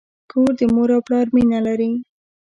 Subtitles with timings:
[0.31, 1.91] کور د مور او پلار مینه لري.